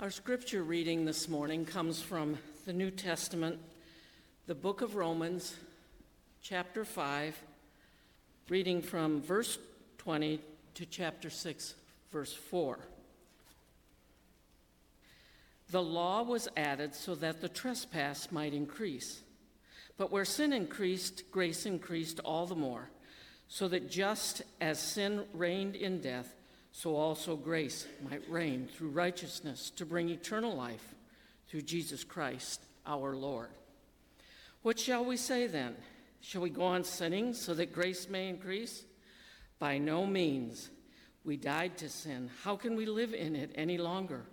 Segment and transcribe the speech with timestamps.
[0.00, 3.58] Our scripture reading this morning comes from the New Testament,
[4.46, 5.54] the book of Romans,
[6.40, 7.38] chapter 5,
[8.48, 9.58] reading from verse
[9.98, 10.40] 20
[10.76, 11.74] to chapter 6,
[12.10, 12.78] verse 4.
[15.70, 19.20] The law was added so that the trespass might increase.
[19.98, 22.88] But where sin increased, grace increased all the more,
[23.48, 26.39] so that just as sin reigned in death,
[26.72, 30.94] so also grace might reign through righteousness to bring eternal life
[31.48, 33.50] through Jesus Christ our Lord.
[34.62, 35.74] What shall we say then?
[36.20, 38.84] Shall we go on sinning so that grace may increase?
[39.58, 40.70] By no means.
[41.24, 42.30] We died to sin.
[42.44, 44.24] How can we live in it any longer?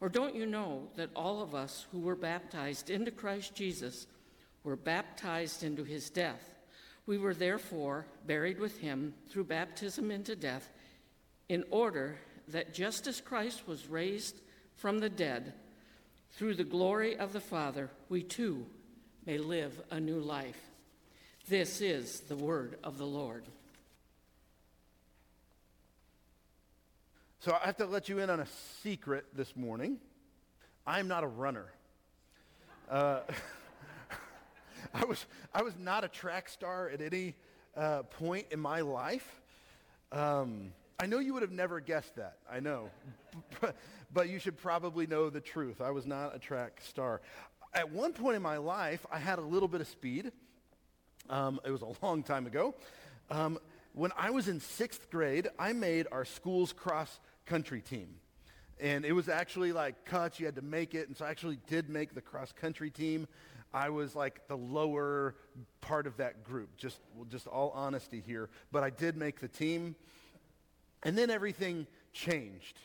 [0.00, 4.06] Or don't you know that all of us who were baptized into Christ Jesus
[4.62, 6.50] were baptized into his death?
[7.06, 10.70] We were therefore buried with him through baptism into death
[11.48, 12.18] in order
[12.48, 14.40] that just as Christ was raised
[14.76, 15.54] from the dead
[16.32, 18.66] through the glory of the Father, we too
[19.24, 20.60] may live a new life.
[21.48, 23.44] This is the word of the Lord.
[27.40, 28.46] So I have to let you in on a
[28.82, 29.98] secret this morning.
[30.84, 31.66] I'm not a runner.
[32.90, 33.20] Uh,
[34.94, 37.34] I, was, I was not a track star at any
[37.76, 39.40] uh, point in my life.
[40.10, 42.38] Um, I know you would have never guessed that.
[42.50, 42.88] I know.
[44.12, 45.80] but, you should probably know the truth.
[45.80, 47.20] I was not a track star.
[47.74, 50.32] At one point in my life, I had a little bit of speed.
[51.28, 52.74] Um, it was a long time ago.
[53.30, 53.58] Um,
[53.92, 58.16] when I was in sixth grade, I made our school's cross country team.
[58.80, 61.08] And it was actually like cuts, you had to make it.
[61.08, 63.26] And so I actually did make the cross country team.
[63.72, 65.34] I was like the lower
[65.82, 68.48] part of that group, just, just all honesty here.
[68.72, 69.96] But I did make the team.
[71.02, 72.78] And then everything changed.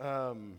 [0.00, 0.54] Um,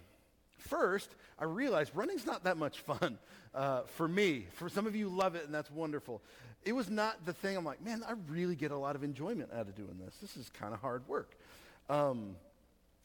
[0.57, 3.17] first, I realized running's not that much fun
[3.55, 4.47] uh, for me.
[4.53, 6.21] For some of you love it, and that's wonderful.
[6.65, 9.51] It was not the thing I'm like, man, I really get a lot of enjoyment
[9.53, 10.15] out of doing this.
[10.21, 11.37] This is kind of hard work.
[11.89, 12.35] Um,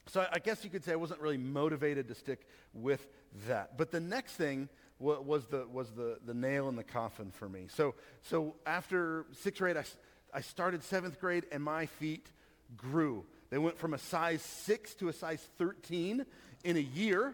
[0.07, 3.07] so I guess you could say I wasn't really motivated to stick with
[3.47, 3.77] that.
[3.77, 4.69] But the next thing
[4.99, 7.67] was the, was the, the nail in the coffin for me.
[7.69, 9.83] So, so after sixth grade, I,
[10.33, 12.27] I started seventh grade, and my feet
[12.77, 13.25] grew.
[13.49, 16.25] They went from a size 6 to a size 13
[16.63, 17.33] in a year.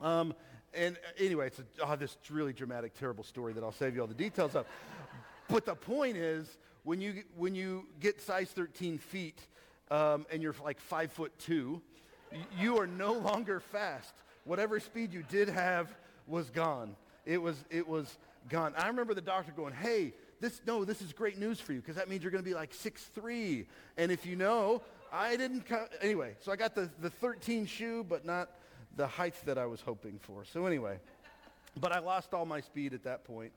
[0.00, 0.34] Um,
[0.74, 4.06] and anyway, it's a, oh, this really dramatic, terrible story that I'll save you all
[4.06, 4.66] the details of.
[5.48, 6.46] but the point is,
[6.84, 9.38] when you, when you get size 13 feet
[9.90, 11.80] um, and you're like 5 foot 2,
[12.58, 14.14] you are no longer fast.
[14.44, 15.94] Whatever speed you did have
[16.26, 16.96] was gone.
[17.26, 18.16] It was, it was
[18.48, 18.72] gone.
[18.76, 21.96] I remember the doctor going, hey, this, no, this is great news for you because
[21.96, 23.66] that means you're going to be like 6'3".
[23.96, 24.82] And if you know,
[25.12, 28.50] I didn't, co- anyway, so I got the, the 13 shoe, but not
[28.96, 30.44] the height that I was hoping for.
[30.44, 30.98] So anyway,
[31.80, 33.52] but I lost all my speed at that point.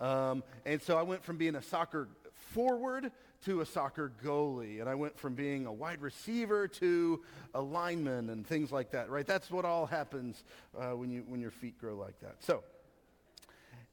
[0.00, 2.08] Um, and so I went from being a soccer
[2.52, 3.10] forward
[3.44, 4.80] to a soccer goalie.
[4.80, 7.22] And I went from being a wide receiver to
[7.54, 9.26] a lineman and things like that, right?
[9.26, 10.44] That's what all happens
[10.78, 12.36] uh, when, you, when your feet grow like that.
[12.40, 12.62] So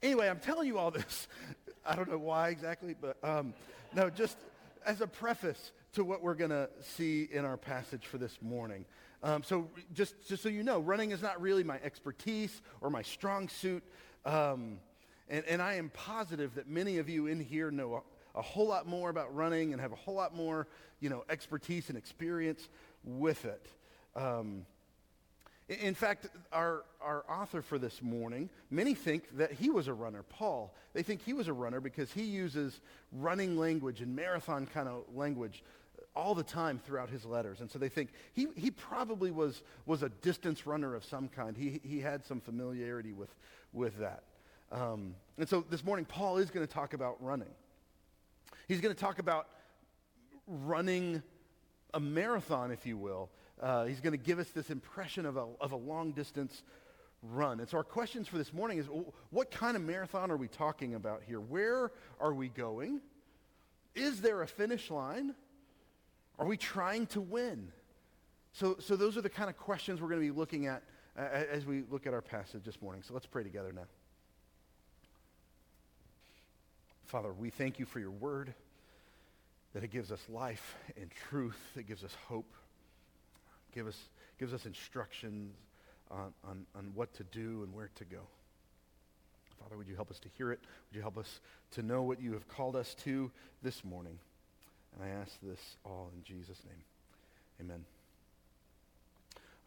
[0.01, 1.27] anyway, I'm telling you all this.
[1.85, 3.53] I don't know why exactly, but um,
[3.95, 4.37] no, just
[4.85, 8.85] as a preface to what we're going to see in our passage for this morning.
[9.21, 13.01] Um, so just, just so you know, running is not really my expertise or my
[13.01, 13.83] strong suit.
[14.25, 14.79] Um,
[15.27, 17.95] and, and I am positive that many of you in here know
[18.35, 20.67] a, a whole lot more about running and have a whole lot more,
[20.99, 22.69] you know, expertise and experience
[23.03, 23.67] with it.
[24.15, 24.65] Um,
[25.69, 30.23] in fact, our, our author for this morning, many think that he was a runner,
[30.23, 30.73] Paul.
[30.93, 32.81] They think he was a runner because he uses
[33.11, 35.63] running language and marathon kind of language
[36.15, 37.61] all the time throughout his letters.
[37.61, 41.55] And so they think he, he probably was, was a distance runner of some kind.
[41.55, 43.33] He, he had some familiarity with,
[43.71, 44.23] with that.
[44.71, 47.49] Um, and so this morning, Paul is going to talk about running.
[48.67, 49.47] He's going to talk about
[50.47, 51.21] running
[51.93, 53.29] a marathon, if you will,
[53.61, 56.63] uh, he's going to give us this impression of a, of a long distance
[57.21, 57.59] run.
[57.59, 58.87] And so our questions for this morning is
[59.29, 61.39] what kind of marathon are we talking about here?
[61.39, 63.01] Where are we going?
[63.95, 65.35] Is there a finish line?
[66.37, 67.71] Are we trying to win?
[68.53, 70.83] So, so those are the kind of questions we're going to be looking at
[71.17, 73.03] uh, as we look at our passage this morning.
[73.05, 73.85] So let's pray together now.
[77.05, 78.53] Father, we thank you for your word,
[79.73, 82.53] that it gives us life and truth, it gives us hope.
[83.73, 83.97] Give us,
[84.39, 85.53] gives us instructions
[86.11, 88.21] on, on, on what to do and where to go.
[89.61, 90.59] Father, would you help us to hear it?
[90.89, 93.29] Would you help us to know what you have called us to
[93.61, 94.17] this morning?
[94.93, 96.83] And I ask this all in Jesus' name.
[97.61, 97.85] Amen.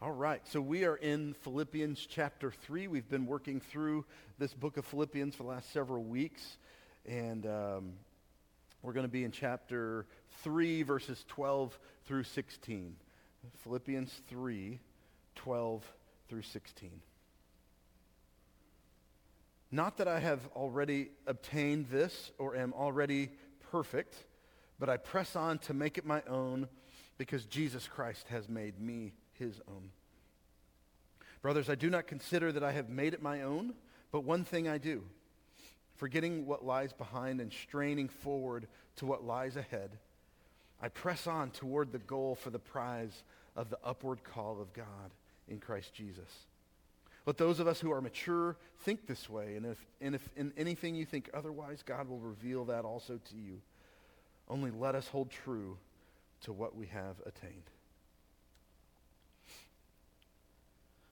[0.01, 2.87] All right, so we are in Philippians chapter 3.
[2.87, 4.03] We've been working through
[4.37, 6.57] this book of Philippians for the last several weeks,
[7.05, 7.93] and um,
[8.81, 10.05] we're going to be in chapter
[10.41, 12.97] 3, verses 12 through 16.
[13.63, 14.79] Philippians 3,
[15.35, 15.83] 12
[16.29, 17.01] through 16.
[19.71, 23.31] Not that I have already obtained this or am already
[23.71, 24.15] perfect,
[24.79, 26.67] but I press on to make it my own
[27.17, 29.89] because Jesus Christ has made me his own.
[31.41, 33.73] Brothers, I do not consider that I have made it my own,
[34.11, 35.03] but one thing I do,
[35.95, 38.67] forgetting what lies behind and straining forward
[38.97, 39.97] to what lies ahead,
[40.83, 43.23] I press on toward the goal for the prize
[43.55, 45.13] of the upward call of God
[45.47, 46.29] in Christ Jesus.
[47.25, 50.51] Let those of us who are mature think this way, and if, and if in
[50.57, 53.61] anything you think otherwise, God will reveal that also to you.
[54.49, 55.77] Only let us hold true
[56.41, 57.63] to what we have attained.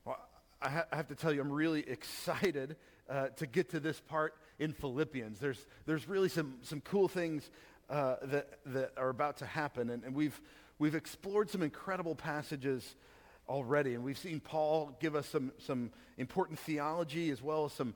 [0.03, 0.19] Well,
[0.62, 2.75] I, ha- I have to tell you, I'm really excited
[3.09, 5.39] uh, to get to this part in Philippians.
[5.39, 7.50] There's, there's really some, some cool things
[7.91, 10.39] uh, that, that are about to happen, and, and we've,
[10.79, 12.95] we've explored some incredible passages
[13.49, 17.93] already, and we've seen Paul give us some, some important theology as well as some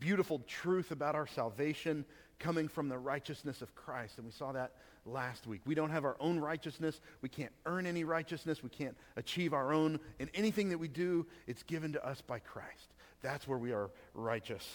[0.00, 2.04] beautiful truth about our salvation
[2.38, 4.18] coming from the righteousness of Christ.
[4.18, 4.72] And we saw that
[5.06, 5.60] last week.
[5.64, 7.00] We don't have our own righteousness.
[7.22, 8.62] We can't earn any righteousness.
[8.62, 10.00] We can't achieve our own.
[10.18, 12.94] And anything that we do, it's given to us by Christ.
[13.22, 14.66] That's where we are righteous.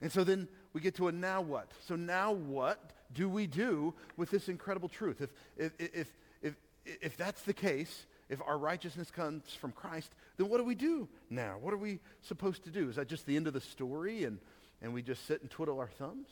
[0.00, 1.70] And so then we get to a now what?
[1.86, 5.20] So now what do we do with this incredible truth?
[5.20, 6.12] If, if, if,
[6.42, 6.54] if,
[6.84, 11.08] if that's the case, if our righteousness comes from Christ, then what do we do
[11.28, 11.56] now?
[11.60, 12.88] What are we supposed to do?
[12.88, 14.38] Is that just the end of the story and,
[14.80, 16.28] and we just sit and twiddle our thumbs?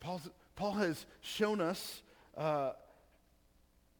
[0.00, 2.02] Paul's, Paul has shown us
[2.36, 2.72] uh,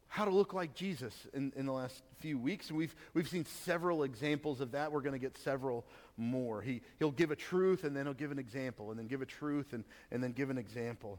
[0.09, 2.71] how to look like Jesus in, in the last few weeks.
[2.71, 4.91] And we've, we've seen several examples of that.
[4.91, 5.85] We're going to get several
[6.17, 6.63] more.
[6.63, 9.27] He, he'll give a truth and then he'll give an example and then give a
[9.27, 11.19] truth and, and then give an example.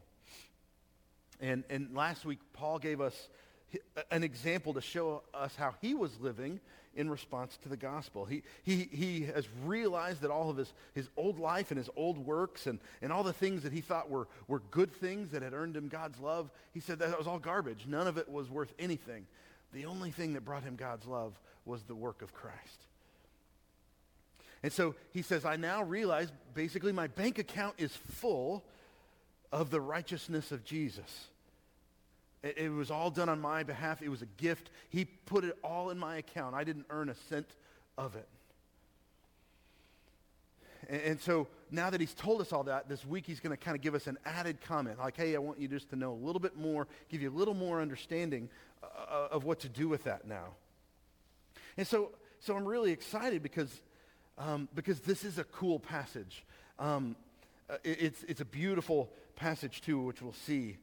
[1.40, 3.28] And, and last week, Paul gave us
[4.10, 6.58] an example to show us how he was living
[6.96, 8.24] in response to the gospel.
[8.24, 12.18] He, he, he has realized that all of his, his old life and his old
[12.18, 15.52] works and, and all the things that he thought were, were good things that had
[15.52, 17.84] earned him God's love, he said that was all garbage.
[17.86, 19.26] None of it was worth anything.
[19.72, 22.86] The only thing that brought him God's love was the work of Christ.
[24.62, 28.64] And so he says, I now realize basically my bank account is full
[29.52, 31.28] of the righteousness of Jesus.
[32.42, 34.02] It, it, was all done on my behalf.
[34.02, 34.70] It was a gift.
[34.88, 36.54] He put it all in my account.
[36.54, 37.48] I didn't earn a cent
[37.98, 38.28] of it.
[40.88, 43.62] And, and so now that he's told us all that, this week he's going to
[43.62, 44.98] kind of give us an added comment.
[44.98, 47.36] Like, hey, I want you just to know a little bit more, give you a
[47.36, 48.48] little more understanding
[48.82, 50.54] uh, of what to do with that now.
[51.76, 52.10] And so,
[52.40, 53.80] so I'm really excited because,
[54.38, 56.44] um, because this is a cool passage.
[56.78, 57.16] Um,
[57.84, 60.76] it, it's, it's a beautiful passage, too, which we'll see.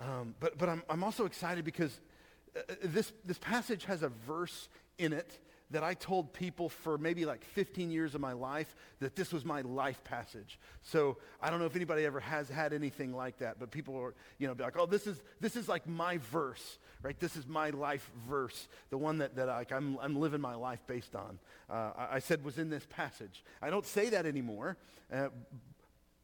[0.00, 1.98] Um, but but I'm, I'm also excited because
[2.56, 5.38] uh, this, this passage has a verse in it
[5.70, 9.44] that I told people for maybe like 15 years of my life that this was
[9.44, 10.58] my life passage.
[10.82, 14.14] So I don't know if anybody ever has had anything like that, but people are,
[14.38, 17.18] you know, be like, oh, this is, this is like my verse, right?
[17.18, 20.80] This is my life verse, the one that, that like I'm, I'm living my life
[20.86, 21.38] based on.
[21.68, 23.44] Uh, I, I, said was in this passage.
[23.60, 24.78] I don't say that anymore,
[25.12, 25.28] uh,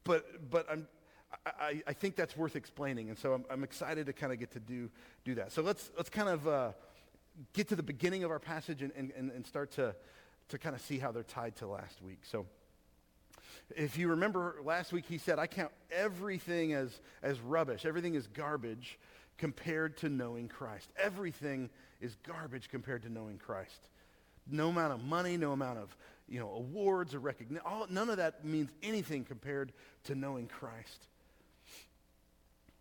[0.04, 0.88] but, but I'm,
[1.46, 4.52] I, I, think that's worth explaining, and so I'm, I'm excited to kind of get
[4.52, 4.88] to do,
[5.24, 5.52] do that.
[5.52, 6.72] So let's, let's kind of uh,
[7.52, 9.94] get to the beginning of our passage and, and, and start to,
[10.48, 12.20] to kind of see how they're tied to last week.
[12.22, 12.46] So
[13.76, 17.84] if you remember last week, he said, I count everything as, as rubbish.
[17.84, 18.98] Everything is garbage
[19.38, 20.90] compared to knowing Christ.
[20.96, 23.88] Everything is garbage compared to knowing Christ.
[24.48, 25.96] No amount of money, no amount of
[26.28, 29.72] you know, awards or recognition, none of that means anything compared
[30.04, 31.06] to knowing Christ.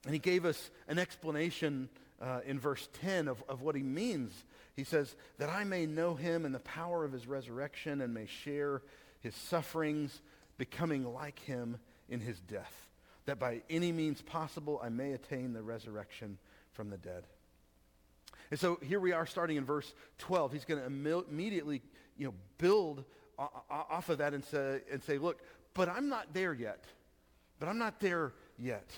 [0.05, 1.89] And he gave us an explanation
[2.22, 4.32] uh, in verse 10 of, of what he means.
[4.75, 8.25] He says, that I may know him and the power of his resurrection and may
[8.25, 8.82] share
[9.20, 10.22] his sufferings,
[10.58, 11.77] becoming like him
[12.10, 12.74] in his death,
[13.25, 16.38] that by any means possible I may attain the resurrection
[16.72, 17.24] from the dead.
[18.51, 20.51] And so here we are starting in verse 12.
[20.51, 21.82] He's going to immediately
[22.17, 23.03] you know, build
[23.38, 25.39] off of that and say, and say, look,
[25.74, 26.84] but I'm not there yet.
[27.60, 28.89] But I'm not there yet.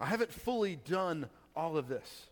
[0.00, 2.26] I haven't fully done all of this.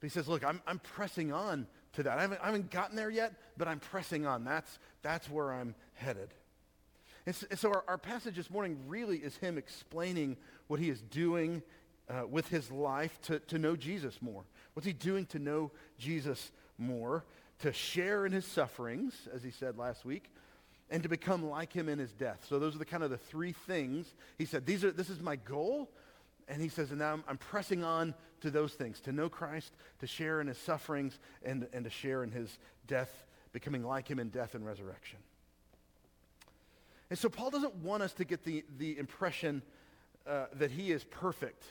[0.00, 2.18] But he says, look, I'm, I'm pressing on to that.
[2.18, 4.44] I haven't, I haven't gotten there yet, but I'm pressing on.
[4.44, 6.32] That's, that's where I'm headed.
[7.26, 10.38] And so, our, our passage this morning really is him explaining
[10.68, 11.62] what he is doing
[12.08, 14.44] uh, with his life to, to know Jesus more?
[14.72, 17.24] What's he doing to know Jesus more?
[17.60, 20.30] To share in his sufferings, as he said last week,
[20.90, 22.46] and to become like him in his death.
[22.48, 24.14] So those are the kind of the three things.
[24.38, 25.90] He said, These are, this is my goal.
[26.48, 29.74] And he says, and now I'm, I'm, pressing on to those things, to know Christ,
[30.00, 34.18] to share in his sufferings, and, and to share in his death, becoming like him
[34.18, 35.18] in death and resurrection.
[37.10, 39.62] And so Paul doesn't want us to get the, the impression
[40.26, 41.64] uh, that he is perfect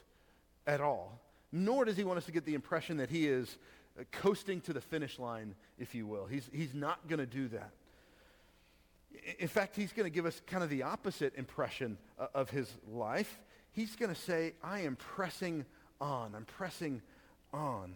[0.65, 1.19] at all,
[1.51, 3.57] nor does he want us to get the impression that he is
[3.99, 6.25] uh, coasting to the finish line, if you will.
[6.25, 7.71] He's, he's not going to do that.
[9.39, 12.71] In fact, he's going to give us kind of the opposite impression uh, of his
[12.91, 13.39] life
[13.77, 15.63] he's going to say, I am pressing
[16.01, 16.33] on.
[16.35, 17.03] I'm pressing
[17.53, 17.93] on.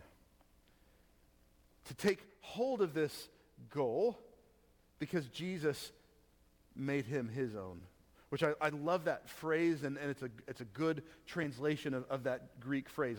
[1.85, 3.27] To take hold of this
[3.71, 4.17] goal
[4.99, 5.91] because Jesus
[6.75, 7.81] made him his own.
[8.29, 12.05] Which I, I love that phrase, and, and it's, a, it's a good translation of,
[12.11, 13.17] of that Greek phrase.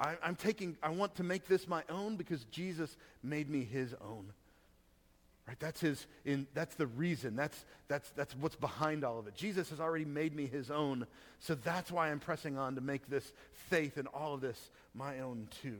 [0.00, 3.94] I, I'm taking, I want to make this my own because Jesus made me his
[4.00, 4.32] own.
[5.48, 5.58] Right?
[5.58, 7.34] That's, his, in, that's the reason.
[7.34, 9.34] That's, that's, that's what's behind all of it.
[9.34, 11.06] Jesus has already made me his own.
[11.40, 13.32] So that's why I'm pressing on to make this
[13.70, 15.78] faith and all of this my own too.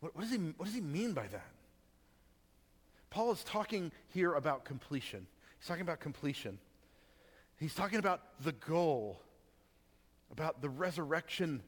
[0.00, 1.50] What, what, does, he, what does he mean by that?
[3.10, 5.26] Paul is talking here about completion.
[5.58, 6.58] He's talking about completion.
[7.60, 9.20] He's talking about the goal,
[10.32, 11.62] about the resurrection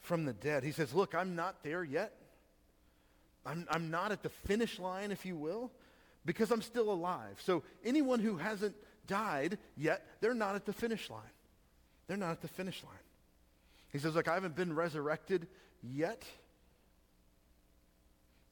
[0.00, 0.64] from the dead.
[0.64, 2.14] He says, Look, I'm not there yet.
[3.46, 5.70] I'm, I'm not at the finish line, if you will,
[6.24, 7.40] because I'm still alive.
[7.44, 8.74] So anyone who hasn't
[9.06, 11.22] died yet, they're not at the finish line.
[12.06, 12.94] They're not at the finish line.
[13.90, 15.46] He says, like, I haven't been resurrected
[15.82, 16.24] yet.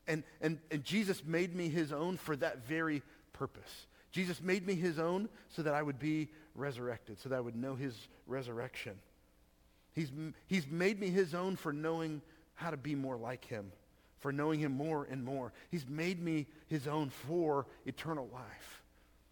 [0.06, 3.02] And, and, and Jesus made me his own for that very
[3.32, 3.86] purpose.
[4.12, 7.56] Jesus made me his own so that I would be resurrected, so that I would
[7.56, 8.98] know his resurrection.
[9.94, 10.10] He's,
[10.46, 12.22] he's made me his own for knowing
[12.54, 13.72] how to be more like him
[14.26, 15.52] for knowing him more and more.
[15.70, 18.82] He's made me his own for eternal life.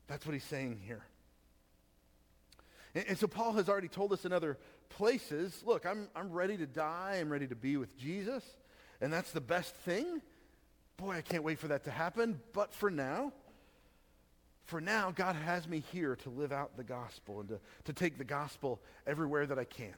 [0.07, 1.05] That's what he's saying here.
[2.95, 4.57] And, and, so Paul has already told us in other
[4.91, 7.17] places, look, I'm, I'm ready to die.
[7.21, 8.45] I'm ready to be with Jesus.
[9.01, 10.23] And that's the best thing.
[10.97, 12.41] Boy, I can't wait for that to happen.
[12.53, 13.33] But for now,
[14.63, 18.17] for now, God has me here to live out the gospel and to, to take
[18.17, 19.97] the gospel everywhere that I can.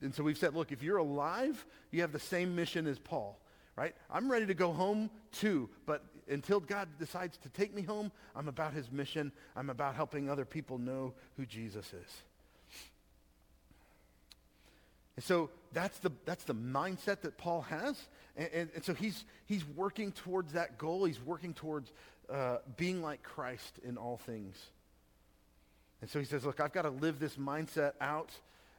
[0.00, 3.41] And so we've said, look, if you're alive, you have the same mission as Paul
[3.76, 3.94] right?
[4.10, 8.48] I'm ready to go home too, but until God decides to take me home, I'm
[8.48, 9.32] about his mission.
[9.56, 12.22] I'm about helping other people know who Jesus is.
[15.16, 18.08] And so that's the, that's the mindset that Paul has.
[18.36, 21.04] And, and, and so he's, he's working towards that goal.
[21.04, 21.92] He's working towards
[22.30, 24.56] uh, being like Christ in all things.
[26.00, 28.30] And so he says, look, I've got to live this mindset out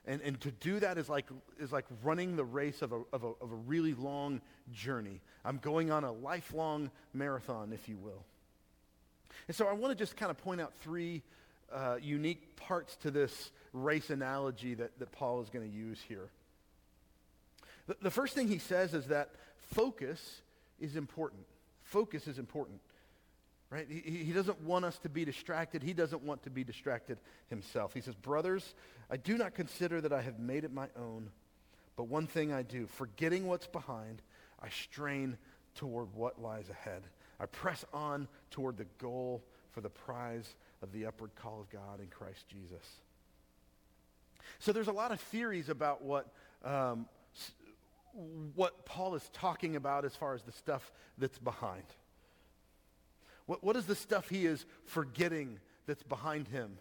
[0.05, 1.25] and, and to do that is like,
[1.60, 4.41] is like running the race of a, of, a, of a really long
[4.74, 5.22] journey.
[5.45, 8.25] I'm going on a lifelong marathon, if you will.
[9.48, 11.24] And so I want to just kind of point out three
[11.72, 16.29] uh, unique parts to this race analogy that, that Paul is going to use here.
[17.88, 19.29] The, the first thing he says is that
[19.74, 20.41] focus
[20.79, 21.45] is important.
[21.83, 22.79] Focus is important.
[23.73, 23.87] Right?
[23.89, 25.81] He, he doesn't want us to be distracted.
[25.81, 27.17] He doesn't want to be distracted
[27.49, 27.91] himself.
[27.91, 28.75] He says, Brothers,
[29.09, 31.31] I do not consider that I have made it my own,
[31.95, 34.21] but one thing I do, forgetting what's behind,
[34.61, 35.39] I strain
[35.73, 37.01] toward what lies ahead.
[37.39, 40.53] I press on toward the goal for the prize
[40.83, 42.87] of the upward call of God in Christ Jesus.
[44.59, 46.27] So there's a lot of theories about what,
[46.63, 47.07] um,
[48.53, 51.85] what Paul is talking about as far as the stuff that's behind.
[53.45, 56.77] What, what is the stuff he is forgetting that's behind him?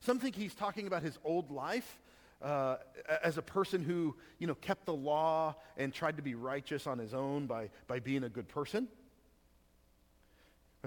[0.00, 2.00] Some think he's talking about his old life
[2.42, 2.76] uh,
[3.22, 6.98] as a person who, you know, kept the law and tried to be righteous on
[6.98, 8.88] his own by, by being a good person.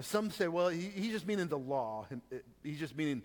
[0.00, 2.06] Some say, well, he, he's just meaning the law.
[2.62, 3.22] He's just meaning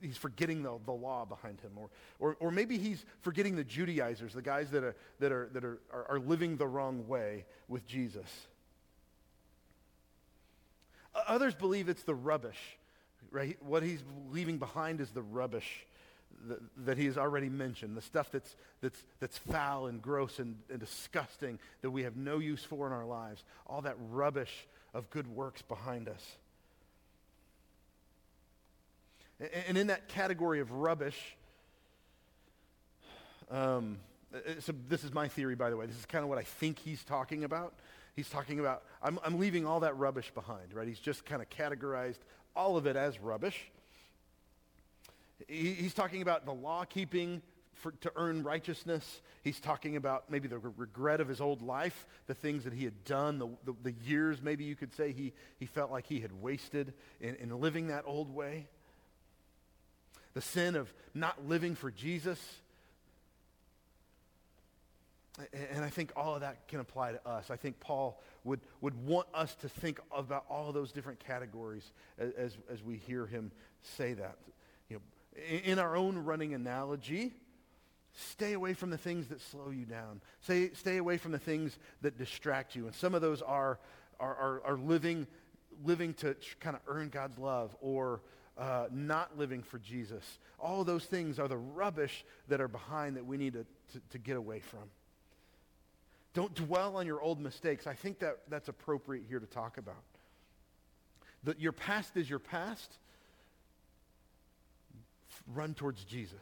[0.00, 1.72] he's forgetting the, the law behind him.
[1.76, 5.64] Or, or, or maybe he's forgetting the Judaizers, the guys that, are, that, are, that
[5.64, 8.28] are, are, are living the wrong way with Jesus.
[11.14, 12.78] Others believe it's the rubbish,
[13.30, 13.56] right?
[13.62, 15.86] What he's leaving behind is the rubbish
[16.48, 20.56] that, that he has already mentioned, the stuff that's, that's, that's foul and gross and,
[20.70, 23.42] and disgusting that we have no use for in our lives.
[23.66, 26.36] All that rubbish of good works behind us.
[29.66, 31.36] And in that category of rubbish,
[33.50, 33.98] um,
[34.60, 35.86] so this is my theory, by the way.
[35.86, 37.74] This is kind of what I think he's talking about
[38.14, 40.86] he's talking about, I'm, I'm leaving all that rubbish behind, right?
[40.86, 42.18] He's just kind of categorized
[42.54, 43.70] all of it as rubbish.
[45.48, 47.42] He, he's talking about the law keeping
[48.02, 49.22] to earn righteousness.
[49.42, 53.04] He's talking about maybe the regret of his old life, the things that he had
[53.04, 56.42] done, the, the, the years maybe you could say he, he felt like he had
[56.42, 58.66] wasted in, in living that old way.
[60.34, 62.38] The sin of not living for Jesus.
[65.52, 67.50] And I think all of that can apply to us.
[67.50, 71.92] I think Paul would, would want us to think about all of those different categories
[72.18, 74.36] as, as, as we hear him say that.
[74.88, 77.32] You know, in our own running analogy,
[78.12, 80.20] Stay away from the things that slow you down.
[80.40, 82.86] Stay, stay away from the things that distract you.
[82.86, 83.78] And some of those are,
[84.18, 85.26] are, are, are living,
[85.84, 88.22] living to kind of earn God's love or
[88.58, 90.38] uh, not living for Jesus.
[90.58, 94.18] All those things are the rubbish that are behind that we need to, to, to
[94.18, 94.90] get away from.
[96.32, 97.86] Don't dwell on your old mistakes.
[97.86, 100.02] I think that that's appropriate here to talk about.
[101.44, 102.98] That your past is your past.
[105.52, 106.38] Run towards Jesus.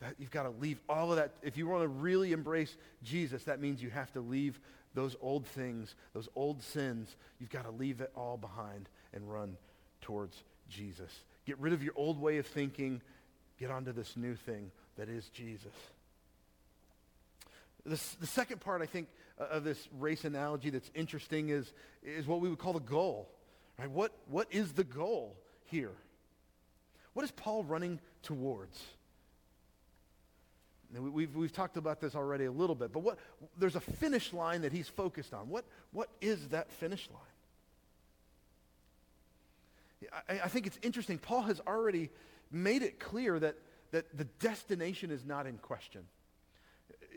[0.00, 1.32] That you've got to leave all of that.
[1.42, 4.60] If you want to really embrace Jesus, that means you have to leave
[4.94, 7.16] those old things, those old sins.
[7.40, 9.56] You've got to leave it all behind and run
[10.00, 11.10] towards Jesus.
[11.46, 13.00] Get rid of your old way of thinking.
[13.58, 15.72] Get onto this new thing that is Jesus.
[17.86, 22.40] This, the second part, I think, of this race analogy that's interesting is, is what
[22.40, 23.28] we would call the goal.
[23.78, 23.90] Right?
[23.90, 25.92] What, what is the goal here?
[27.12, 28.82] What is Paul running towards?
[30.92, 33.18] We've, we've talked about this already a little bit, but what,
[33.58, 35.48] there's a finish line that he's focused on.
[35.48, 37.20] What, what is that finish line?
[40.28, 41.18] I, I think it's interesting.
[41.18, 42.10] Paul has already
[42.50, 43.56] made it clear that,
[43.90, 46.02] that the destination is not in question.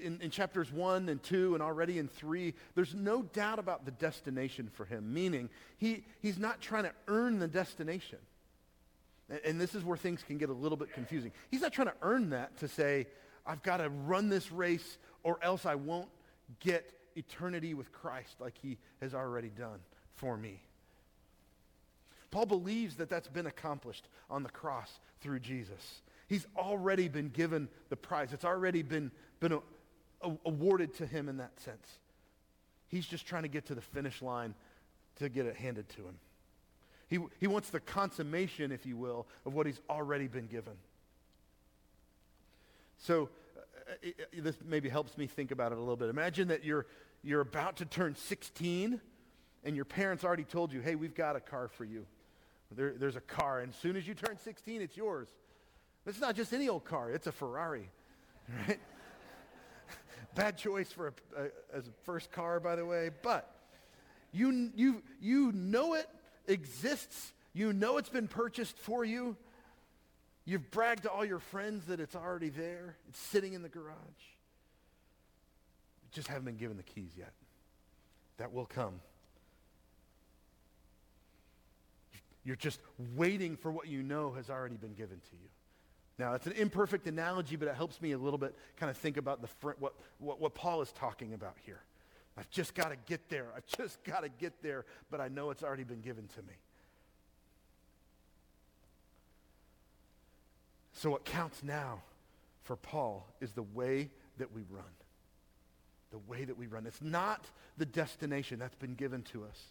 [0.04, 3.92] In, in, chapters 1 and 2 and already in 3, there's no doubt about the
[3.92, 8.20] destination for him, meaning he, he's not trying to earn the destination.
[9.30, 11.32] And, and this is where things can get a little bit confusing.
[11.52, 13.08] He's not trying to earn that to say,
[13.46, 16.10] I've got to run this race or else I won't
[16.60, 19.80] get eternity with Christ like he has already done
[20.16, 20.62] for me.
[22.32, 26.02] Paul believes that that's been accomplished on the cross through Jesus.
[26.28, 28.34] He's already been given the prize.
[28.34, 29.60] It's already been, been
[30.46, 32.00] awarded to him in that sense.
[32.88, 34.56] He's just trying to get to the finish line
[35.18, 36.16] to get it handed to him.
[37.10, 40.74] He, he wants the consummation, if you will, of what he's already been given.
[43.00, 43.62] So uh,
[44.02, 46.10] it, it, this maybe helps me think about it a little bit.
[46.10, 46.86] Imagine that you're,
[47.24, 49.02] you're about to turn 16
[49.64, 52.06] and your parents already told you, hey, we've got a car for you.
[52.76, 55.28] There, there's a car, and as soon as you turn 16, it's yours.
[56.06, 57.90] It's not just any old car, it's a Ferrari,
[58.68, 58.80] right?
[60.36, 61.12] Bad choice for a,
[61.42, 63.50] a, as a first car, by the way, but
[64.32, 66.08] you, you, you know it
[66.48, 67.34] exists.
[67.54, 69.36] You know it's been purchased for you.
[70.46, 72.96] You've bragged to all your friends that it's already there.
[73.08, 73.94] It's sitting in the garage.
[76.02, 77.34] You just haven't been given the keys yet.
[78.38, 79.02] That will come.
[82.44, 82.80] You're just
[83.16, 85.50] waiting for what you know has already been given to you.
[86.20, 89.16] Now, it's an imperfect analogy, but it helps me a little bit kind of think
[89.16, 91.80] about the fr- what, what, what Paul is talking about here.
[92.38, 93.48] I've just got to get there.
[93.56, 96.54] I've just got to get there, but I know it's already been given to me.
[100.92, 102.02] So, what counts now
[102.64, 104.84] for Paul is the way that we run.
[106.12, 106.86] The way that we run.
[106.86, 107.46] It's not
[107.78, 109.64] the destination that's been given to us,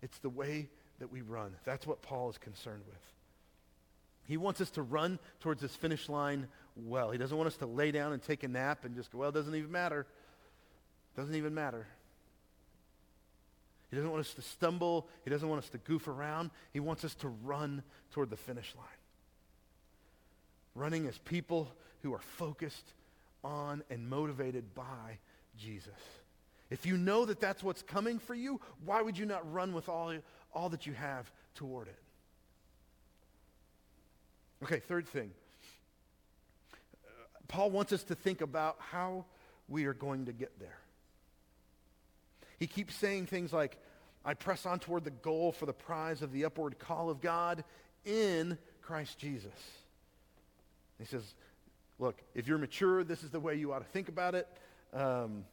[0.00, 0.68] it's the way
[1.00, 1.56] that we run.
[1.64, 3.17] That's what Paul is concerned with.
[4.28, 7.10] He wants us to run towards this finish line well.
[7.10, 9.30] He doesn't want us to lay down and take a nap and just go, well,
[9.30, 10.00] it doesn't even matter.
[10.00, 11.86] It doesn't even matter.
[13.90, 15.08] He doesn't want us to stumble.
[15.24, 16.50] He doesn't want us to goof around.
[16.72, 18.86] He wants us to run toward the finish line
[20.78, 21.68] running as people
[22.02, 22.92] who are focused
[23.44, 25.18] on and motivated by
[25.58, 25.88] Jesus.
[26.70, 29.88] If you know that that's what's coming for you, why would you not run with
[29.88, 30.14] all,
[30.54, 31.98] all that you have toward it?
[34.62, 35.30] Okay, third thing.
[37.04, 37.08] Uh,
[37.46, 39.24] Paul wants us to think about how
[39.68, 40.78] we are going to get there.
[42.58, 43.76] He keeps saying things like,
[44.24, 47.62] I press on toward the goal for the prize of the upward call of God
[48.04, 49.52] in Christ Jesus.
[50.98, 51.22] He says,
[51.98, 54.48] look, if you're mature, this is the way you ought to think about it.
[54.92, 55.44] Um,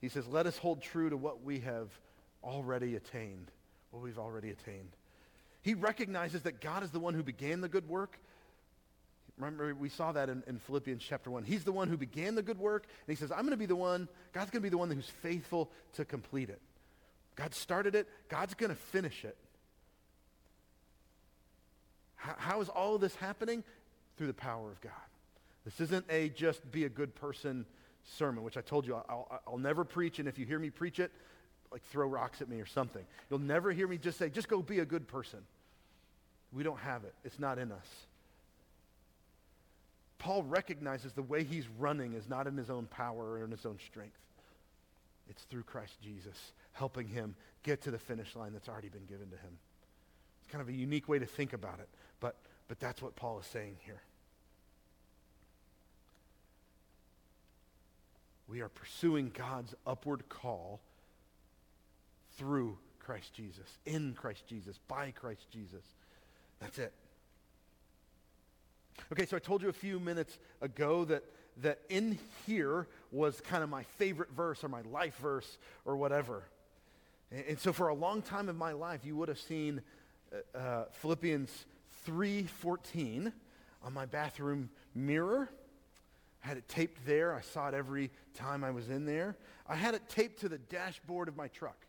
[0.00, 1.88] he says, let us hold true to what we have
[2.42, 3.50] already attained,
[3.90, 4.96] what we've already attained.
[5.66, 8.18] He recognizes that God is the one who began the good work.
[9.36, 11.44] Remember, we saw that in, in Philippians chapter 1.
[11.44, 13.66] He's the one who began the good work, and he says, I'm going to be
[13.66, 16.60] the one, God's going to be the one who's faithful to complete it.
[17.34, 19.36] God started it, God's going to finish it.
[22.14, 23.62] How, how is all of this happening?
[24.16, 24.92] through the power of God.
[25.64, 27.66] This isn't a just be a good person
[28.04, 31.00] sermon, which I told you I'll, I'll never preach, and if you hear me preach
[31.00, 31.12] it,
[31.72, 33.04] like throw rocks at me or something.
[33.28, 35.40] You'll never hear me just say, just go be a good person.
[36.56, 37.86] We don't have it, it's not in us.
[40.18, 43.66] Paul recognizes the way he's running is not in his own power or in his
[43.66, 44.16] own strength.
[45.28, 49.28] It's through Christ Jesus, helping him get to the finish line that's already been given
[49.28, 49.58] to him.
[50.40, 51.90] It's kind of a unique way to think about it,
[52.20, 52.36] but,
[52.68, 54.00] but that's what Paul is saying here.
[58.48, 60.80] We are pursuing God's upward call
[62.38, 65.84] through Christ Jesus, in Christ Jesus, by Christ Jesus.
[66.60, 66.92] That's it.
[69.12, 71.22] Okay, so I told you a few minutes ago that,
[71.62, 76.44] that in here was kind of my favorite verse or my life verse or whatever.
[77.30, 79.80] And, and so for a long time in my life, you would have seen
[80.32, 81.66] uh, uh Philippians
[82.06, 83.32] 3.14
[83.82, 85.48] on my bathroom mirror.
[86.44, 87.34] I had it taped there.
[87.34, 89.36] I saw it every time I was in there.
[89.68, 91.86] I had it taped to the dashboard of my truck.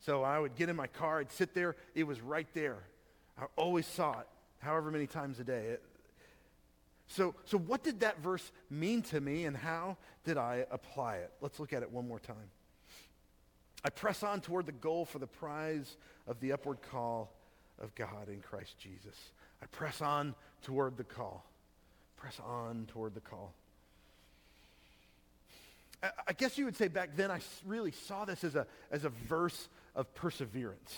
[0.00, 2.78] So I would get in my car, I'd sit there, it was right there.
[3.38, 4.26] I always saw it,
[4.60, 5.76] however many times a day.
[7.08, 11.30] So, so what did that verse mean to me and how did I apply it?
[11.40, 12.50] Let's look at it one more time.
[13.84, 15.96] I press on toward the goal for the prize
[16.26, 17.32] of the upward call
[17.80, 19.14] of God in Christ Jesus.
[19.62, 21.44] I press on toward the call.
[22.16, 23.52] Press on toward the call.
[26.02, 29.04] I, I guess you would say back then I really saw this as a, as
[29.04, 30.94] a verse of perseverance.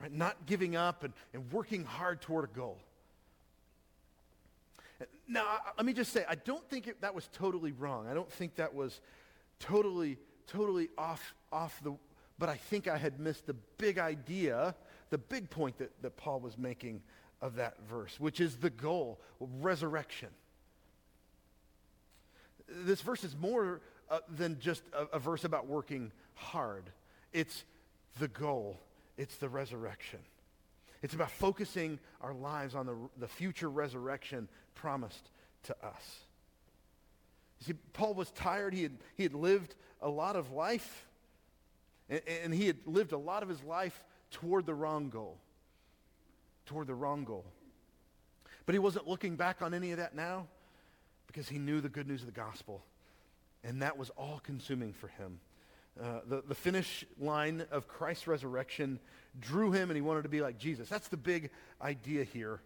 [0.00, 0.12] Right?
[0.12, 2.78] Not giving up and, and working hard toward a goal.
[5.26, 5.44] Now,
[5.76, 8.06] let me just say, I don't think it, that was totally wrong.
[8.06, 9.00] I don't think that was
[9.58, 11.94] totally, totally off, off the,
[12.38, 14.74] but I think I had missed the big idea,
[15.10, 17.02] the big point that, that Paul was making
[17.40, 20.28] of that verse, which is the goal, resurrection.
[22.68, 23.80] This verse is more
[24.10, 26.90] uh, than just a, a verse about working hard.
[27.32, 27.64] It's
[28.18, 28.80] the goal.
[29.16, 30.20] It's the resurrection.
[31.02, 35.30] It's about focusing our lives on the, the future resurrection promised
[35.64, 36.20] to us.
[37.60, 38.74] You see, Paul was tired.
[38.74, 41.06] He had, he had lived a lot of life,
[42.08, 45.38] and, and he had lived a lot of his life toward the wrong goal.
[46.66, 47.44] Toward the wrong goal.
[48.66, 50.46] But he wasn't looking back on any of that now
[51.26, 52.82] because he knew the good news of the gospel.
[53.62, 55.40] And that was all consuming for him.
[56.00, 58.98] Uh, the, the finish line of Christ's resurrection
[59.40, 60.88] drew him and he wanted to be like Jesus.
[60.88, 62.60] That's the big idea here.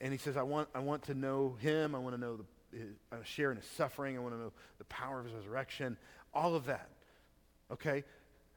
[0.00, 1.94] And he says, I want, I want to know him.
[1.94, 4.16] I want to know the, his, uh, share in his suffering.
[4.16, 5.96] I want to know the power of his resurrection.
[6.34, 6.90] All of that.
[7.72, 8.04] Okay?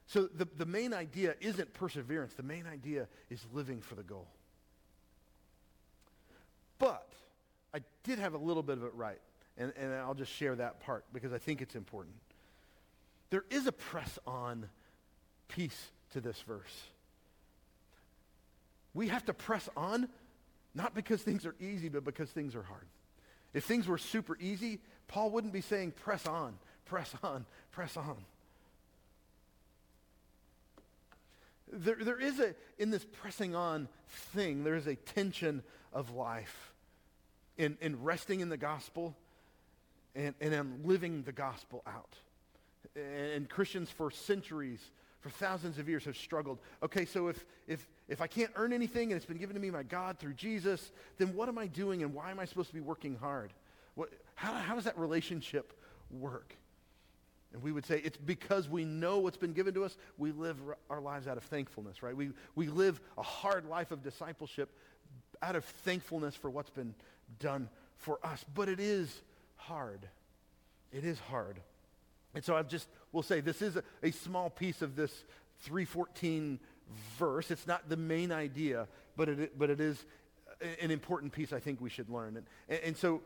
[0.07, 2.33] So the, the main idea isn't perseverance.
[2.33, 4.27] The main idea is living for the goal.
[6.79, 7.13] But
[7.73, 9.19] I did have a little bit of it right.
[9.57, 12.15] And, and I'll just share that part because I think it's important.
[13.29, 14.69] There is a press on
[15.47, 16.83] piece to this verse.
[18.93, 20.09] We have to press on,
[20.73, 22.85] not because things are easy, but because things are hard.
[23.53, 28.17] If things were super easy, Paul wouldn't be saying, press on, press on, press on.
[31.71, 35.61] There, there is a, in this pressing on thing, there is a tension
[35.93, 36.73] of life
[37.57, 39.15] in, in resting in the gospel
[40.15, 42.15] and, and in living the gospel out.
[42.95, 44.79] And Christians for centuries,
[45.19, 46.59] for thousands of years have struggled.
[46.81, 49.69] Okay, so if, if, if I can't earn anything and it's been given to me
[49.69, 52.73] by God through Jesus, then what am I doing and why am I supposed to
[52.73, 53.53] be working hard?
[53.95, 55.73] What, how, how does that relationship
[56.09, 56.55] work?
[57.51, 60.57] And we would say it's because we know what's been given to us, we live
[60.89, 62.15] our lives out of thankfulness, right?
[62.15, 64.69] We, we live a hard life of discipleship
[65.41, 66.93] out of thankfulness for what's been
[67.39, 68.45] done for us.
[68.53, 69.21] But it is
[69.55, 70.07] hard.
[70.91, 71.59] It is hard.
[72.35, 75.11] And so I just will say this is a, a, small piece of this
[75.61, 76.59] 314
[77.17, 77.51] verse.
[77.51, 80.05] It's not the main idea, but it, but it is
[80.81, 82.37] an important piece I think we should learn.
[82.37, 83.21] And, and, and so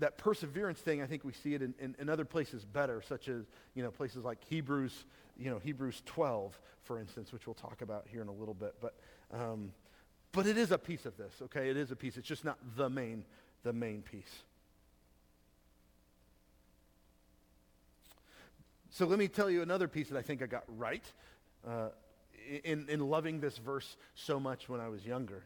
[0.00, 3.28] that perseverance thing, I think we see it in, in, in, other places better, such
[3.28, 5.04] as, you know, places like Hebrews,
[5.38, 8.74] you know, Hebrews 12, for instance, which we'll talk about here in a little bit.
[8.80, 8.94] But,
[9.32, 9.72] um,
[10.32, 11.70] but it is a piece of this, okay?
[11.70, 12.16] It is a piece.
[12.16, 13.24] It's just not the main,
[13.62, 14.42] the main piece.
[18.90, 21.04] So let me tell you another piece that I think I got right
[21.66, 21.88] uh,
[22.64, 25.44] in, in loving this verse so much when I was younger.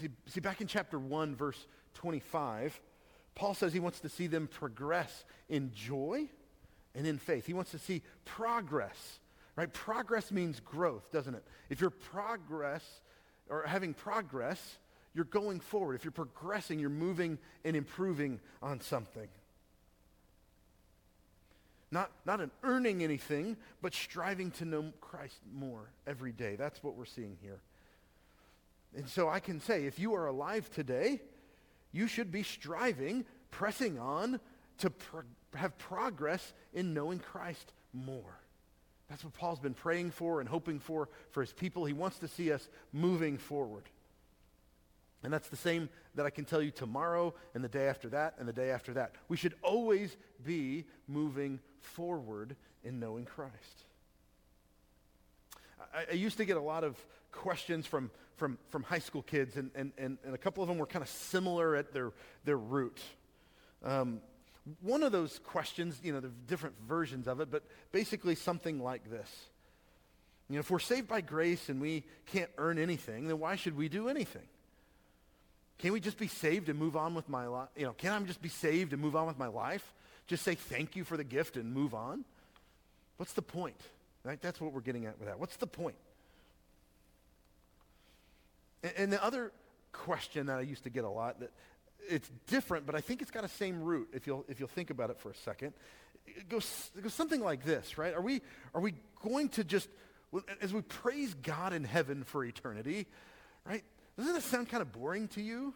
[0.00, 2.80] See, see, back in chapter 1, verse 25,
[3.34, 6.28] Paul says he wants to see them progress in joy
[6.94, 7.46] and in faith.
[7.46, 9.18] He wants to see progress,
[9.56, 9.72] right?
[9.72, 11.44] Progress means growth, doesn't it?
[11.68, 12.82] If you're progress
[13.48, 14.78] or having progress,
[15.14, 15.94] you're going forward.
[15.94, 19.28] If you're progressing, you're moving and improving on something.
[21.94, 26.56] Not, not an earning anything, but striving to know Christ more every day.
[26.56, 27.60] That's what we're seeing here.
[28.96, 31.20] And so I can say, if you are alive today,
[31.92, 34.40] you should be striving, pressing on
[34.78, 34.92] to
[35.54, 38.40] have progress in knowing Christ more.
[39.08, 41.84] That's what Paul's been praying for and hoping for for his people.
[41.84, 43.84] He wants to see us moving forward.
[45.24, 48.34] And that's the same that I can tell you tomorrow and the day after that
[48.38, 49.14] and the day after that.
[49.28, 53.84] We should always be moving forward in knowing Christ.
[55.94, 59.56] I, I used to get a lot of questions from, from, from high school kids,
[59.56, 62.12] and, and, and, and a couple of them were kind of similar at their,
[62.44, 63.00] their root.
[63.82, 64.20] Um,
[64.82, 69.10] one of those questions, you know, are different versions of it, but basically something like
[69.10, 69.30] this.
[70.48, 73.76] You know, if we're saved by grace and we can't earn anything, then why should
[73.76, 74.46] we do anything?
[75.78, 77.68] Can we just be saved and move on with my life?
[77.76, 79.92] You know, can I just be saved and move on with my life?
[80.26, 82.24] Just say thank you for the gift and move on?
[83.16, 83.80] What's the point?
[84.22, 84.40] Right?
[84.40, 85.38] That's what we're getting at with that.
[85.38, 85.96] What's the point?
[88.82, 89.52] And, and the other
[89.92, 91.50] question that I used to get a lot that
[92.08, 94.90] it's different, but I think it's got a same root if you'll, if you'll think
[94.90, 95.72] about it for a second.
[96.26, 98.14] It goes, it goes something like this, right?
[98.14, 98.40] Are we,
[98.74, 99.88] are we going to just,
[100.60, 103.06] as we praise God in heaven for eternity,
[103.66, 103.84] right?
[104.16, 105.74] Doesn't that sound kind of boring to you?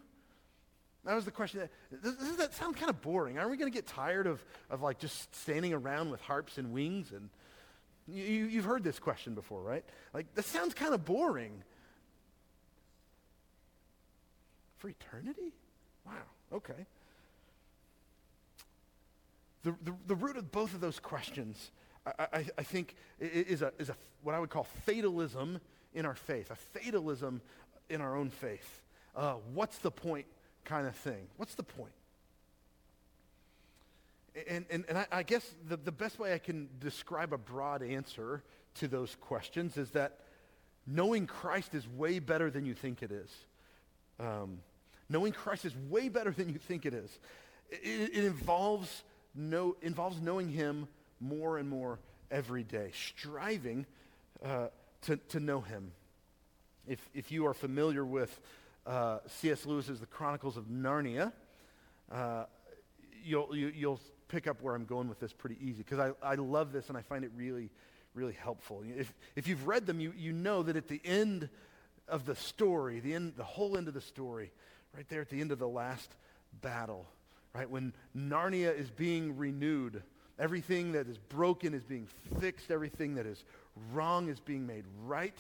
[1.05, 1.69] That was the question.
[2.03, 3.39] Doesn't that sound kind of boring?
[3.39, 6.73] Aren't we going to get tired of, of like just standing around with harps and
[6.73, 7.13] wings?
[7.13, 7.31] And
[8.07, 9.85] you, you've heard this question before, right?
[10.13, 11.63] Like, that sounds kind of boring.
[14.77, 15.53] For eternity?
[16.07, 16.13] Wow,
[16.53, 16.87] okay.
[19.63, 21.71] The, the, the root of both of those questions,
[22.07, 25.61] I, I, I think, is, a, is a, what I would call fatalism
[25.95, 27.41] in our faith, a fatalism
[27.89, 28.83] in our own faith.
[29.17, 30.27] Uh, what's the point
[30.65, 31.27] kind of thing?
[31.37, 31.93] What's the point?
[34.49, 37.83] And, and, and I, I guess the, the best way I can describe a broad
[37.83, 38.43] answer
[38.77, 40.21] to those questions is that
[40.87, 43.31] knowing Christ is way better than you think it is.
[44.21, 44.59] Um,
[45.09, 47.19] knowing Christ is way better than you think it is.
[47.71, 49.03] It, it involves,
[49.35, 50.89] know, involves knowing him
[51.21, 51.99] more and more
[52.31, 53.87] every day, striving
[54.45, 54.69] uh,
[55.03, 55.93] to, to know him.
[56.89, 58.41] If, if you are familiar with
[58.87, 59.67] uh, C.S.
[59.67, 61.33] Lewis's The Chronicles of Narnia,
[62.11, 62.45] uh,
[63.23, 65.99] you'll, you, will you will pick up where I'm going with this pretty easy because
[65.99, 67.71] I, I love this and I find it really,
[68.15, 68.83] really helpful.
[68.97, 71.51] If, if you've read them, you, you know that at the end
[72.09, 74.51] of the story, the, end, the whole end of the story,
[74.97, 76.11] right there at the end of the last
[76.63, 77.07] battle,
[77.55, 80.03] right, when Narnia is being renewed,
[80.39, 82.09] everything that is broken is being
[82.41, 83.45] fixed, everything that is
[83.93, 85.37] wrong is being made right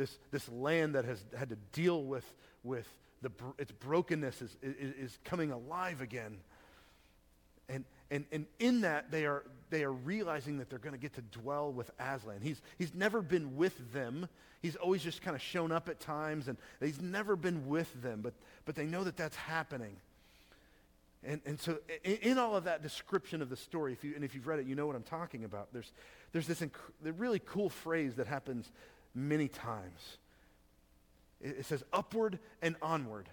[0.00, 2.24] this, this land that has had to deal with,
[2.64, 2.88] with
[3.20, 6.38] the, its brokenness is, is, is coming alive again.
[7.68, 11.12] And, and, and in that, they are, they are realizing that they're going to get
[11.14, 12.40] to dwell with Aslan.
[12.42, 14.26] He's, he's never been with them.
[14.62, 18.20] He's always just kind of shown up at times, and he's never been with them,
[18.22, 18.32] but,
[18.64, 19.96] but they know that that's happening.
[21.22, 24.24] And, and so in, in, all of that description of the story, if you, and
[24.24, 25.68] if you've read it, you know what I'm talking about.
[25.74, 25.92] There's,
[26.32, 28.72] there's this inc- really cool phrase that happens
[29.14, 30.18] many times.
[31.40, 33.28] It, says upward and onward.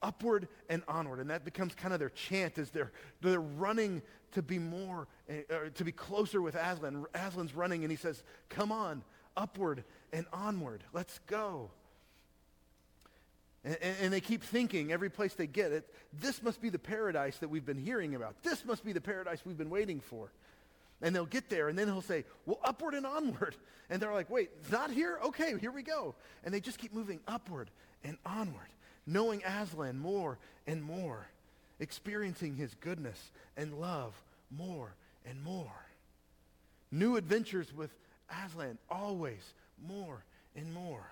[0.00, 1.18] Upward and onward.
[1.18, 5.70] And that becomes kind of their chant as they're, they're running to be more, uh,
[5.74, 7.04] to be closer with Aslan.
[7.14, 9.02] Aslan's running and he says, come on,
[9.36, 10.84] upward and onward.
[10.92, 11.70] Let's go.
[13.64, 17.38] And, and, they keep thinking every place they get it, this must be the paradise
[17.38, 18.40] that we've been hearing about.
[18.42, 20.30] This must be the paradise we've been waiting for.
[21.00, 23.56] And they'll get there, and then he'll say, Well, upward and onward.
[23.90, 25.18] And they're like, Wait, not here?
[25.26, 26.14] Okay, here we go.
[26.44, 27.70] And they just keep moving upward
[28.04, 28.68] and onward,
[29.06, 31.28] knowing Aslan more and more,
[31.80, 34.12] experiencing his goodness and love
[34.50, 35.86] more and more.
[36.90, 37.90] New adventures with
[38.44, 39.54] Aslan, always
[39.86, 40.24] more
[40.56, 41.06] and more.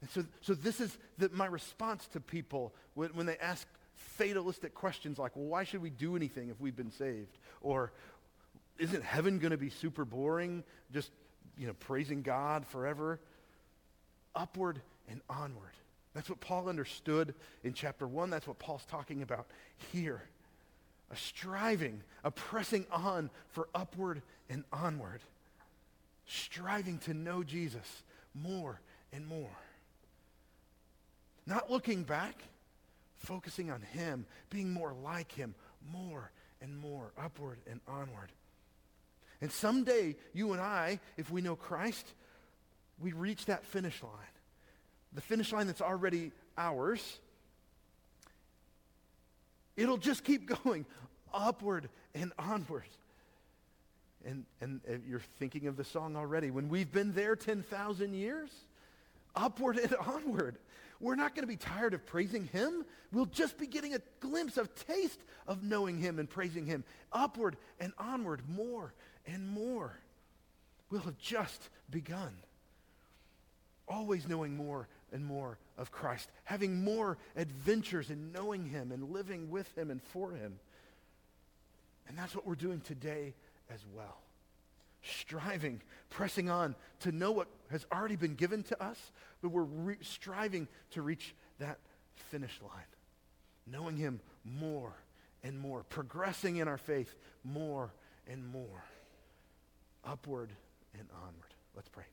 [0.00, 4.74] And so, so this is the, my response to people when, when they ask fatalistic
[4.74, 7.36] questions like, well, why should we do anything if we've been saved?
[7.60, 7.92] Or
[8.80, 10.64] isn't heaven going to be super boring?
[10.92, 11.10] Just,
[11.58, 13.20] you know, praising God forever?
[14.34, 15.72] Upward and onward.
[16.14, 18.30] That's what Paul understood in chapter 1.
[18.30, 19.46] That's what Paul's talking about
[19.92, 20.22] here.
[21.12, 25.20] A striving, a pressing on for upward and onward.
[26.26, 28.02] Striving to know Jesus
[28.34, 28.80] more
[29.12, 29.58] and more.
[31.46, 32.42] Not looking back,
[33.18, 35.54] focusing on him, being more like him,
[35.92, 36.30] more
[36.62, 38.30] and more, upward and onward.
[39.40, 42.06] And someday, you and I, if we know Christ,
[42.98, 44.12] we reach that finish line.
[45.12, 47.18] the finish line that's already ours,
[49.76, 50.84] it'll just keep going
[51.32, 52.84] upward and onward.
[54.24, 56.50] And, and uh, you're thinking of the song already.
[56.50, 58.50] When we've been there 10,000 years,
[59.34, 60.56] upward and onward.
[61.00, 62.84] We're not going to be tired of praising him.
[63.10, 66.84] We'll just be getting a glimpse of taste of knowing him and praising him.
[67.10, 68.92] Upward and onward, more
[69.26, 69.96] and more.
[70.90, 72.34] We'll have just begun.
[73.88, 79.50] Always knowing more and more of Christ, having more adventures in knowing him and living
[79.50, 80.58] with him and for him.
[82.08, 83.34] And that's what we're doing today
[83.72, 84.18] as well.
[85.02, 85.80] Striving,
[86.10, 88.98] pressing on to know what has already been given to us,
[89.40, 91.78] but we're re- striving to reach that
[92.30, 92.82] finish line.
[93.66, 94.92] Knowing Him more
[95.42, 97.92] and more, progressing in our faith more
[98.28, 98.84] and more,
[100.04, 100.50] upward
[100.98, 101.54] and onward.
[101.74, 102.04] Let's pray.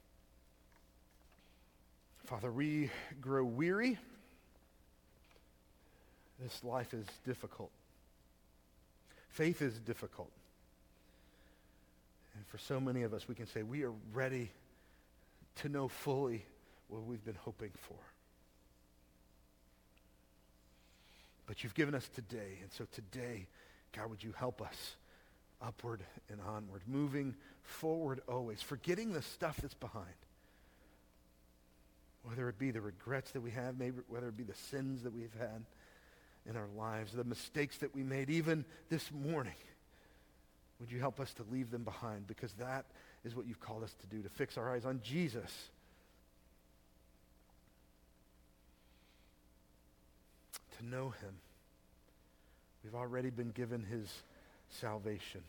[2.26, 2.89] Father, we
[3.21, 3.97] grow weary.
[6.39, 7.71] This life is difficult.
[9.30, 10.32] Faith is difficult.
[12.36, 14.52] And for so many of us, we can say we are ready
[15.58, 16.45] to know fully
[16.88, 17.97] what we've been hoping for.
[21.47, 22.60] But you've given us today.
[22.62, 23.47] And so today,
[23.95, 24.95] God, would you help us
[25.62, 30.06] upward and onward, moving forward always, forgetting the stuff that's behind.
[32.24, 35.13] Whether it be the regrets that we have, maybe whether it be the sins that
[35.13, 35.63] we've had
[36.50, 39.54] in our lives, the mistakes that we made, even this morning.
[40.80, 42.28] Would you help us to leave them behind?
[42.28, 42.86] Because that
[43.24, 45.52] is what you've called us to do, to fix our eyes on Jesus.
[50.78, 51.34] To know him.
[52.84, 54.08] We've already been given his
[54.70, 55.42] salvation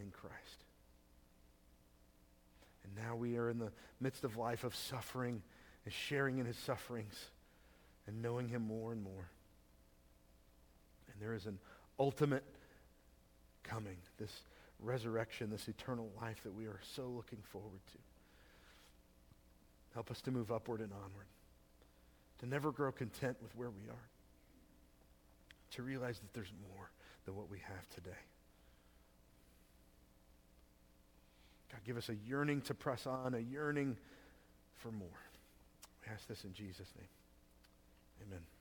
[0.00, 0.64] in Christ.
[2.84, 5.42] And now we are in the midst of life of suffering
[5.84, 7.14] and sharing in his sufferings
[8.06, 9.28] and knowing him more and more.
[11.12, 11.58] And there is an
[11.98, 12.44] ultimate
[13.62, 14.32] coming, this
[14.80, 17.98] resurrection, this eternal life that we are so looking forward to.
[19.94, 21.26] Help us to move upward and onward,
[22.38, 24.08] to never grow content with where we are,
[25.72, 26.90] to realize that there's more
[27.24, 28.16] than what we have today.
[31.70, 33.96] God, give us a yearning to press on, a yearning
[34.76, 35.08] for more.
[36.02, 37.08] We ask this in Jesus' name.
[38.26, 38.59] Amen.